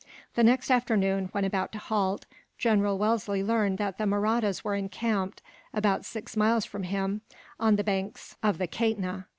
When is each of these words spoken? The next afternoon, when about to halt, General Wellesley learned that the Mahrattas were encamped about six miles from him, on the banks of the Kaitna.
The 0.33 0.41
next 0.43 0.71
afternoon, 0.71 1.29
when 1.31 1.45
about 1.45 1.71
to 1.73 1.77
halt, 1.77 2.25
General 2.57 2.97
Wellesley 2.97 3.43
learned 3.43 3.77
that 3.77 3.99
the 3.99 4.07
Mahrattas 4.07 4.63
were 4.63 4.73
encamped 4.73 5.43
about 5.75 6.05
six 6.05 6.35
miles 6.35 6.65
from 6.65 6.81
him, 6.81 7.21
on 7.59 7.75
the 7.75 7.83
banks 7.83 8.35
of 8.41 8.57
the 8.57 8.65
Kaitna. 8.67 9.25